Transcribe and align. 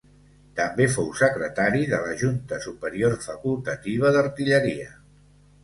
També 0.59 0.87
fou 0.93 1.11
Secretari 1.19 1.83
de 1.91 1.99
la 2.07 2.17
Junta 2.23 2.59
Superior 2.65 3.15
Facultativa 3.29 4.17
d'Artilleria. 4.19 4.93